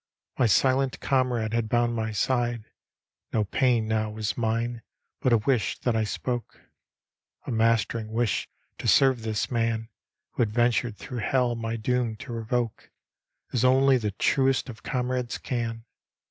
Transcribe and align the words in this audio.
My 0.39 0.47
silent 0.47 0.99
comrade 0.99 1.53
had 1.53 1.69
bound 1.69 1.93
my 1.95 2.11
side. 2.11 2.63
No 3.31 3.43
pain 3.45 3.87
now 3.87 4.09
was 4.09 4.35
mine, 4.35 4.81
but 5.19 5.31
a 5.31 5.37
wish 5.37 5.77
that 5.81 5.95
I 5.95 6.05
spoke,— 6.05 6.59
A 7.45 7.51
mastering 7.51 8.11
wish 8.11 8.49
to 8.79 8.87
serve 8.87 9.21
this 9.21 9.51
man 9.51 9.89
Who 10.31 10.41
had 10.41 10.51
ventured 10.51 10.97
through 10.97 11.19
hell 11.19 11.53
my 11.53 11.75
doom 11.75 12.15
to 12.15 12.33
revoke, 12.33 12.89
As 13.53 13.63
only 13.63 13.97
the 13.97 14.09
truest 14.09 14.69
of 14.69 14.81
comrades 14.81 15.37
can. 15.37 15.85